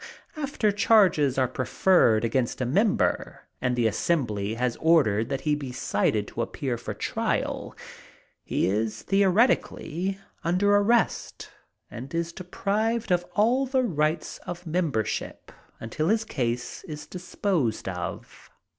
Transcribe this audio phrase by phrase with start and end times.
[0.35, 5.71] After charges are preferred against a member and the assembly has ordered that he be
[5.71, 7.75] cited to appear for trial,
[8.43, 11.51] he is theoretically under arrest,
[11.91, 18.49] and is deprived of all the rights of membership until his case is disposed of.